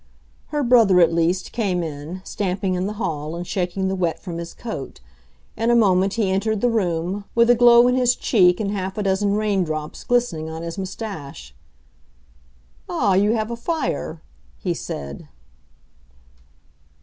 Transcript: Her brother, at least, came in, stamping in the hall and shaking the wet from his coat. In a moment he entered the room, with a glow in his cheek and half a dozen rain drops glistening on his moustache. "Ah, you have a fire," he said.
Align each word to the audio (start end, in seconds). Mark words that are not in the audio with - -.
Her 0.47 0.63
brother, 0.63 0.99
at 0.99 1.13
least, 1.13 1.51
came 1.51 1.83
in, 1.83 2.21
stamping 2.23 2.73
in 2.73 2.87
the 2.87 2.93
hall 2.93 3.35
and 3.35 3.45
shaking 3.45 3.87
the 3.87 3.93
wet 3.95 4.17
from 4.17 4.39
his 4.39 4.51
coat. 4.55 4.99
In 5.55 5.69
a 5.69 5.75
moment 5.75 6.15
he 6.15 6.31
entered 6.31 6.59
the 6.59 6.71
room, 6.71 7.25
with 7.35 7.51
a 7.51 7.55
glow 7.55 7.87
in 7.87 7.93
his 7.93 8.15
cheek 8.15 8.59
and 8.59 8.71
half 8.71 8.97
a 8.97 9.03
dozen 9.03 9.35
rain 9.35 9.63
drops 9.63 10.03
glistening 10.03 10.49
on 10.49 10.63
his 10.63 10.79
moustache. 10.79 11.53
"Ah, 12.89 13.13
you 13.13 13.33
have 13.33 13.51
a 13.51 13.55
fire," 13.55 14.23
he 14.57 14.73
said. 14.73 15.27